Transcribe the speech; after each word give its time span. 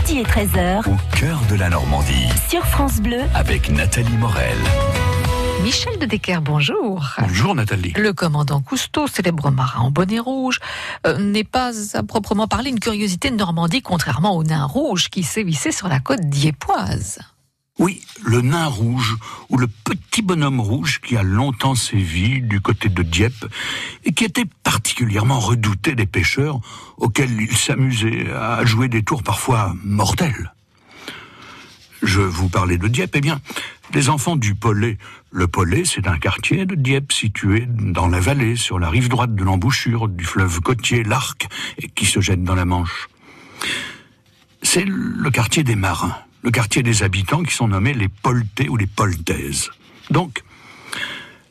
midi 0.00 0.18
et 0.18 0.24
13h. 0.24 0.88
Au 0.88 1.16
cœur 1.16 1.40
de 1.50 1.56
la 1.56 1.68
Normandie. 1.68 2.28
Sur 2.48 2.64
France 2.66 3.00
Bleu. 3.00 3.20
Avec 3.34 3.70
Nathalie 3.70 4.16
Morel. 4.16 4.56
Michel 5.62 5.98
de 5.98 6.06
Decker, 6.06 6.40
bonjour. 6.40 7.14
Bonjour 7.18 7.54
Nathalie. 7.54 7.92
Le 7.96 8.12
commandant 8.12 8.60
Cousteau, 8.60 9.06
célèbre 9.06 9.50
marin 9.50 9.80
en 9.80 9.90
bonnet 9.90 10.20
rouge, 10.20 10.60
euh, 11.06 11.18
n'est 11.18 11.44
pas 11.44 11.72
à 11.94 12.02
proprement 12.02 12.46
parler 12.46 12.70
une 12.70 12.80
curiosité 12.80 13.30
de 13.30 13.36
Normandie, 13.36 13.82
contrairement 13.82 14.36
au 14.36 14.44
nain 14.44 14.64
rouge 14.64 15.08
qui 15.08 15.22
sévissait 15.22 15.72
sur 15.72 15.88
la 15.88 16.00
côte 16.00 16.20
diépoise. 16.22 17.18
Oui, 17.78 18.00
le 18.24 18.40
nain 18.40 18.66
rouge, 18.66 19.16
ou 19.50 19.56
le 19.56 19.68
petit 19.68 20.20
bonhomme 20.20 20.58
rouge 20.58 21.00
qui 21.00 21.16
a 21.16 21.22
longtemps 21.22 21.76
sévi 21.76 22.42
du 22.42 22.60
côté 22.60 22.88
de 22.88 23.04
Dieppe, 23.04 23.46
et 24.04 24.12
qui 24.12 24.24
était 24.24 24.46
particulièrement 24.64 25.38
redouté 25.38 25.94
des 25.94 26.06
pêcheurs, 26.06 26.60
auxquels 26.96 27.40
il 27.40 27.56
s'amusait 27.56 28.32
à 28.32 28.64
jouer 28.64 28.88
des 28.88 29.04
tours 29.04 29.22
parfois 29.22 29.74
mortels. 29.84 30.52
Je 32.02 32.20
vous 32.20 32.48
parlais 32.48 32.78
de 32.78 32.88
Dieppe, 32.88 33.14
eh 33.14 33.20
bien, 33.20 33.40
les 33.94 34.08
enfants 34.08 34.36
du 34.36 34.56
Pollet. 34.56 34.98
Le 35.30 35.46
Pollet, 35.46 35.84
c'est 35.84 36.08
un 36.08 36.18
quartier 36.18 36.66
de 36.66 36.74
Dieppe 36.74 37.12
situé 37.12 37.66
dans 37.68 38.08
la 38.08 38.18
vallée, 38.18 38.56
sur 38.56 38.80
la 38.80 38.90
rive 38.90 39.08
droite 39.08 39.36
de 39.36 39.44
l'embouchure 39.44 40.08
du 40.08 40.24
fleuve 40.24 40.60
côtier, 40.60 41.04
l'Arc, 41.04 41.46
et 41.78 41.88
qui 41.88 42.06
se 42.06 42.20
jette 42.20 42.42
dans 42.42 42.56
la 42.56 42.64
Manche. 42.64 43.08
C'est 44.62 44.84
le 44.84 45.30
quartier 45.30 45.62
des 45.62 45.76
marins 45.76 46.16
le 46.48 46.50
quartier 46.50 46.82
des 46.82 47.02
habitants 47.02 47.42
qui 47.42 47.52
sont 47.52 47.68
nommés 47.68 47.92
les 47.92 48.08
Poltais 48.08 48.70
ou 48.70 48.78
les 48.78 48.86
Poltaises. 48.86 49.68
Donc, 50.08 50.42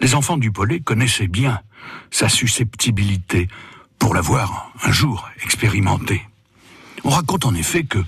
les 0.00 0.14
enfants 0.14 0.36
du 0.36 0.52
Pollet 0.52 0.78
connaissaient 0.78 1.26
bien 1.26 1.58
sa 2.12 2.28
susceptibilité 2.28 3.48
pour 3.98 4.14
l'avoir 4.14 4.70
un 4.84 4.92
jour 4.92 5.28
expérimenté. 5.42 6.22
On 7.02 7.10
raconte 7.10 7.44
en 7.44 7.56
effet 7.56 7.82
que 7.82 7.98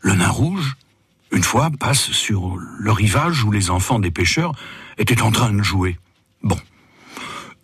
le 0.00 0.14
nain 0.14 0.28
rouge, 0.28 0.76
une 1.32 1.42
fois, 1.42 1.70
passe 1.76 2.12
sur 2.12 2.56
le 2.56 2.92
rivage 2.92 3.42
où 3.42 3.50
les 3.50 3.70
enfants 3.70 3.98
des 3.98 4.12
pêcheurs 4.12 4.52
étaient 4.96 5.22
en 5.22 5.32
train 5.32 5.52
de 5.52 5.64
jouer. 5.64 5.98
Bon. 6.44 6.60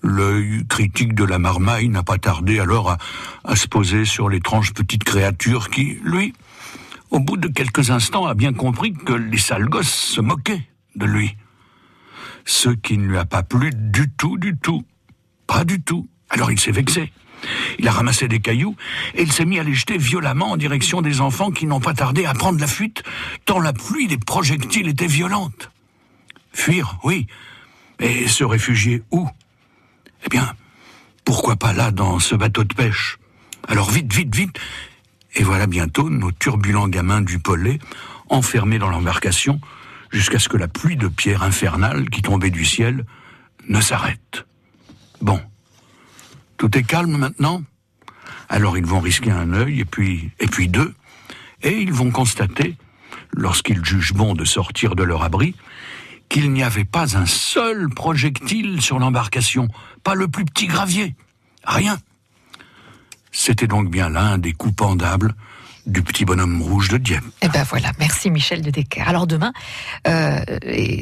L'œil 0.02 0.66
critique 0.68 1.14
de 1.14 1.22
la 1.22 1.38
marmaille 1.38 1.88
n'a 1.88 2.02
pas 2.02 2.18
tardé 2.18 2.58
alors 2.58 2.96
à 3.44 3.54
se 3.54 3.68
poser 3.68 4.04
sur 4.04 4.28
l'étrange 4.28 4.72
petite 4.72 5.04
créature 5.04 5.70
qui, 5.70 6.00
lui, 6.02 6.34
au 7.10 7.20
bout 7.20 7.36
de 7.36 7.48
quelques 7.48 7.90
instants, 7.90 8.26
a 8.26 8.34
bien 8.34 8.52
compris 8.52 8.92
que 8.92 9.12
les 9.12 9.38
sales 9.38 9.68
se 9.82 10.20
moquaient 10.20 10.68
de 10.96 11.06
lui. 11.06 11.36
Ce 12.44 12.68
qui 12.70 12.98
ne 12.98 13.06
lui 13.06 13.18
a 13.18 13.24
pas 13.24 13.42
plu 13.42 13.70
du 13.74 14.10
tout, 14.10 14.38
du 14.38 14.56
tout. 14.56 14.84
Pas 15.46 15.64
du 15.64 15.82
tout. 15.82 16.08
Alors 16.30 16.50
il 16.50 16.60
s'est 16.60 16.72
vexé. 16.72 17.12
Il 17.78 17.88
a 17.88 17.92
ramassé 17.92 18.28
des 18.28 18.40
cailloux 18.40 18.76
et 19.14 19.22
il 19.22 19.32
s'est 19.32 19.46
mis 19.46 19.58
à 19.58 19.62
les 19.62 19.74
jeter 19.74 19.96
violemment 19.98 20.50
en 20.50 20.56
direction 20.56 21.00
des 21.00 21.20
enfants 21.20 21.50
qui 21.50 21.66
n'ont 21.66 21.80
pas 21.80 21.94
tardé 21.94 22.26
à 22.26 22.34
prendre 22.34 22.60
la 22.60 22.66
fuite, 22.66 23.02
tant 23.46 23.60
la 23.60 23.72
pluie 23.72 24.06
des 24.06 24.18
projectiles 24.18 24.88
était 24.88 25.06
violente. 25.06 25.70
Fuir, 26.52 26.98
oui, 27.02 27.26
mais 27.98 28.26
se 28.26 28.44
réfugier 28.44 29.02
où? 29.10 29.28
Eh 30.24 30.28
bien, 30.28 30.52
pourquoi 31.24 31.56
pas 31.56 31.72
là, 31.72 31.90
dans 31.90 32.18
ce 32.18 32.34
bateau 32.34 32.64
de 32.64 32.74
pêche? 32.74 33.18
Alors 33.68 33.90
vite, 33.90 34.12
vite, 34.12 34.34
vite, 34.34 34.58
et 35.34 35.42
voilà 35.42 35.66
bientôt 35.66 36.10
nos 36.10 36.32
turbulents 36.32 36.88
gamins 36.88 37.22
du 37.22 37.38
Pollet 37.38 37.78
enfermés 38.28 38.78
dans 38.78 38.90
l'embarcation 38.90 39.60
jusqu'à 40.10 40.38
ce 40.38 40.48
que 40.48 40.56
la 40.56 40.68
pluie 40.68 40.96
de 40.96 41.08
pierres 41.08 41.42
infernales 41.42 42.10
qui 42.10 42.22
tombait 42.22 42.50
du 42.50 42.64
ciel 42.64 43.04
ne 43.68 43.80
s'arrête. 43.80 44.46
Bon. 45.20 45.40
Tout 46.56 46.76
est 46.76 46.82
calme 46.82 47.16
maintenant? 47.16 47.62
Alors 48.48 48.76
ils 48.76 48.84
vont 48.84 49.00
risquer 49.00 49.30
un 49.30 49.52
œil 49.52 49.80
et 49.80 49.84
puis, 49.84 50.30
et 50.40 50.46
puis 50.46 50.68
deux, 50.68 50.94
et 51.62 51.80
ils 51.80 51.92
vont 51.92 52.10
constater, 52.10 52.76
lorsqu'ils 53.32 53.84
jugent 53.84 54.12
bon 54.12 54.34
de 54.34 54.44
sortir 54.44 54.94
de 54.94 55.02
leur 55.02 55.22
abri, 55.22 55.54
qu'il 56.28 56.52
n'y 56.52 56.62
avait 56.62 56.84
pas 56.84 57.16
un 57.16 57.26
seul 57.26 57.88
projectile 57.88 58.82
sur 58.82 58.98
l'embarcation, 58.98 59.68
pas 60.04 60.14
le 60.14 60.28
plus 60.28 60.44
petit 60.44 60.66
gravier, 60.66 61.14
rien. 61.64 61.98
C'était 63.42 63.66
donc 63.66 63.88
bien 63.88 64.10
l'un 64.10 64.36
des 64.36 64.52
coups 64.52 64.76
pendables 64.76 65.32
du 65.86 66.02
petit 66.02 66.26
bonhomme 66.26 66.60
rouge 66.60 66.90
de 66.90 66.98
Dieppe. 66.98 67.24
Eh 67.40 67.48
ben 67.48 67.62
voilà, 67.62 67.90
merci 67.98 68.30
Michel 68.30 68.60
de 68.60 68.70
Decker. 68.70 69.08
Alors 69.08 69.26
demain, 69.26 69.54
euh, 70.06 70.44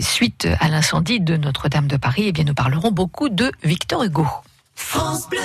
suite 0.00 0.47
à 0.60 0.69
l'incendie 0.69 1.19
de 1.19 1.37
Notre-Dame 1.37 1.88
de 1.88 1.97
Paris, 1.97 2.26
eh 2.28 2.32
bien 2.32 2.44
nous 2.44 2.54
parlerons 2.54 2.93
beaucoup 2.93 3.28
de 3.28 3.50
Victor 3.65 4.04
Hugo. 4.04 4.25
France 4.76 5.28
Bleu 5.28 5.41